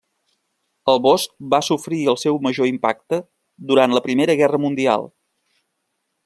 El 0.93 1.01
bosc 1.07 1.35
va 1.53 1.59
sofrir 1.67 1.99
el 2.13 2.17
seu 2.21 2.39
major 2.47 2.71
impacte 2.71 3.21
durant 3.73 3.95
la 3.99 4.03
Primera 4.09 4.39
Guerra 4.41 4.63
Mundial. 4.65 5.07